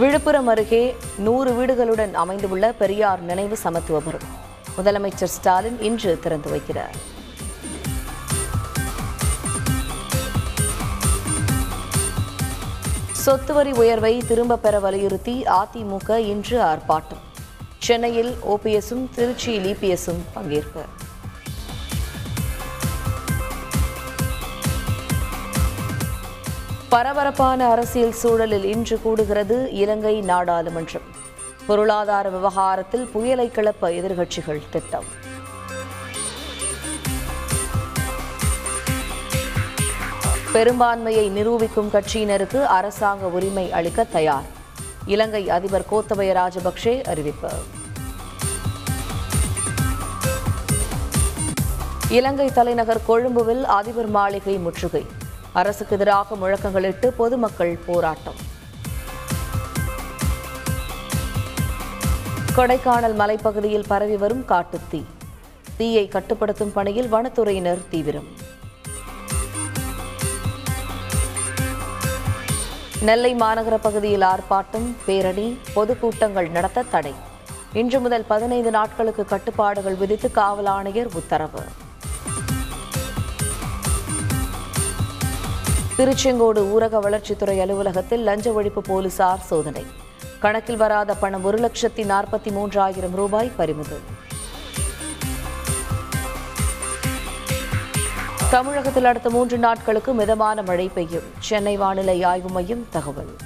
விழுப்புரம் 0.00 0.46
அருகே 0.46 0.96
நூறு 1.16 1.50
வீடுகளுடன் 1.58 2.12
அமைந்துள்ள 2.12 2.72
பெரியார் 2.72 3.20
நினைவு 3.20 3.58
சமத்துவபுரம். 3.64 4.24
முதலமைச்சர் 4.76 5.32
ஸ்டாலின் 5.34 5.82
இன்று 5.82 6.18
திறந்து 6.22 6.48
வைக்கிறார். 6.54 6.96
சொத்து 13.10 13.54
வரி 13.54 13.72
உயர்வை 13.72 14.22
திரும்ப 14.26 14.56
பெற 14.56 14.78
வலியுறுத்தி 14.78 15.42
அதிமுக 15.42 16.16
இன்று 16.16 16.58
ஆர்ப்பாட்டம். 16.60 17.22
சென்னையில் 17.78 18.34
ஓபிஎஸும் 18.48 19.06
திருச்சியில் 19.16 19.68
இபிஎஸும் 19.74 20.22
பங்கேற்பு. 20.34 20.84
பரபரப்பான 26.88 27.70
அரசியல் 27.70 28.12
சூழலில் 28.12 28.64
இன்று 28.64 29.00
கூடுகிறது 29.04 29.72
இலங்கை 29.72 30.20
நாடாளுமன்றம். 30.20 31.06
பொருளாதார 31.66 32.28
விவகாரத்தில் 32.28 33.06
புயலை 33.06 33.50
கிளப்ப 33.54 33.82
எதிர்க்கட்சிகள் 33.82 34.62
திட்டம். 34.70 35.04
பெரும்பான்மையை 40.52 41.28
நிரூபிக்கும் 41.28 41.90
கட்சியினருக்கு 41.92 42.64
அரசாங்க 42.64 43.26
உரிமை 43.26 43.72
அளிக்க 43.72 44.04
தயார். 44.04 44.48
இலங்கை 45.06 45.50
அதிபர் 45.50 45.86
கோத்தபய 45.92 46.32
ராஜபக்சே 46.40 47.04
அறிவிப்பு. 47.04 47.50
இலங்கை 52.08 52.52
தலைநகர் 52.52 53.04
கொழும்புவில் 53.06 53.64
அதிபர் 53.64 54.06
மாளிகை 54.06 54.56
முற்றுகை. 54.56 55.06
அரசுக்கு 55.60 55.94
எதிராக 55.96 56.36
முழக்கங்களிட்டு 56.36 57.06
பொதுமக்கள் 57.20 57.74
போராட்டம். 57.86 58.38
கொடைக்கானல் 62.56 63.16
மலைப்பகுதியில் 63.20 63.86
பரவி 63.86 64.16
வரும் 64.16 64.44
காட்டுத்தீ. 64.48 65.00
தீயை 65.76 66.08
கட்டுப்படுத்தும் 66.08 66.72
பணியில் 66.72 67.12
வனத்துறையினர் 67.12 67.82
தீவிரம். 67.90 68.28
நெல்லை 73.08 73.32
மாநகர 73.34 73.78
பகுதியில் 73.86 74.26
ஆர்ப்பாட்டம் 74.32 74.88
பேரணி 75.06 75.46
பொதுக்கூட்டங்கள் 75.76 76.50
நடத்த 76.50 76.82
தடை. 76.82 77.14
இன்று 77.72 78.00
முதல் 78.00 78.28
பதினைந்து 78.32 78.70
நாட்களுக்கு 78.70 79.24
கட்டுப்பாடுகள் 79.24 80.00
விதித்து 80.02 80.30
காவல் 80.30 80.70
ஆணையர் 80.76 81.10
உத்தரவு. 81.14 81.64
திருச்செங்கோடு 85.96 86.60
ஊரக 86.74 86.98
வளர்ச்சித்துறை 87.00 87.60
அலுவலகத்தில் 87.60 88.22
லஞ்ச 88.26 88.50
ஒழிப்பு 88.50 88.78
போலீசார் 88.78 89.38
சோதனை. 89.38 89.86
கணக்கில் 90.40 90.76
வராத 90.76 91.14
பணம் 91.14 91.44
ஒரு 91.44 91.58
லட்சத்தி 91.58 92.02
நாற்பத்தி 92.12 92.50
மூன்றாயிரம் 92.56 93.14
ரூபாய் 93.14 93.50
பறிமுதல். 93.56 94.00
தமிழகத்தில் 98.50 99.04
அடுத்த 99.04 99.30
மூன்று 99.30 99.58
நாட்களுக்கு 99.58 100.12
மிதமான 100.12 100.62
மழை 100.62 100.88
பெய்யும். 100.88 101.28
சென்னை 101.38 101.76
வானிலை 101.76 102.22
ஆய்வு 102.22 102.48
மையம் 102.48 102.86
தகவல். 102.90 103.36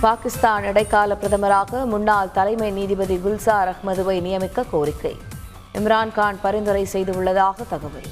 பாகிஸ்தான் 0.00 0.64
இடைக்கால 0.64 1.16
பிரதமராக 1.22 1.84
முன்னாள் 1.84 2.30
தலைமை 2.32 2.70
நீதிபதி 2.70 3.16
குல்சார் 3.16 3.74
அஹ்மதுவை 3.74 4.20
நியமிக்க 4.20 4.64
கோரிக்கை. 4.70 5.16
இம்ரான்கான் 5.78 6.38
பரிந்துரை 6.42 6.86
செய்துள்ளதாக 6.92 7.66
தகவல். 7.68 8.08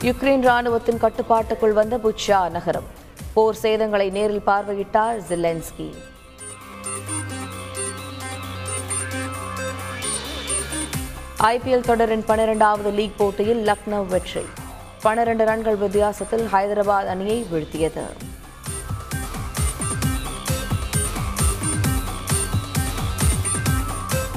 யுக்ரைன் 0.00 0.44
ராணுவத்தின் 0.48 0.98
கட்டுப்பாட்டுக்குள் 0.98 1.72
வந்த 1.72 1.96
புச்சா 1.96 2.50
நகரம். 2.50 2.88
போர் 3.34 3.58
சேதங்களை 3.62 4.10
நேரில் 4.10 4.46
பார்வையிட்டார் 4.46 5.20
ஜிலென்ஸ்கி. 5.28 5.88
ஐபிஎல் 11.40 11.86
தொடரின் 11.90 12.24
பனிரெண்டாவது 12.24 12.90
லீக் 12.90 13.18
போட்டியில் 13.18 13.66
லக்னோ 13.66 14.06
வெற்றி. 14.06 14.44
பனிரெண்டு 15.02 15.44
ரன்கள் 15.44 15.76
வித்தியாசத்தில் 15.76 16.48
ஹைதராபாத் 16.52 17.12
அணியை 17.14 17.46
வீழ்த்தியது. 17.52 18.06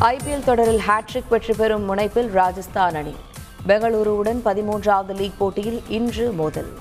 ஐபிஎல் 0.04 0.44
தொடரில் 0.44 0.82
ஹேட்ரிக் 0.88 1.30
வெற்றி 1.30 1.54
பெறும் 1.54 1.86
முனைப்பில் 1.90 2.28
ராஜஸ்தான் 2.28 2.96
அணி. 2.96 3.16
பெங்களூருவுடன் 3.68 4.40
பதிமூன்றாவது 4.46 5.16
லீக் 5.16 5.38
போட்டியில் 5.38 5.82
இன்று 5.88 6.32
மோதல். 6.32 6.72